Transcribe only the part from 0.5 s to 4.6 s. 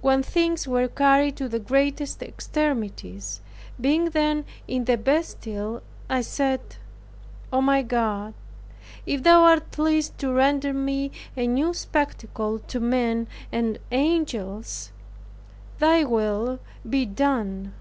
were carried to the greatest extremities, being then